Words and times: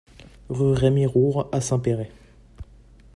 Rue 0.49 0.73
Rémy 0.73 1.05
Roure 1.05 1.47
à 1.51 1.61
Saint-Péray 1.61 2.09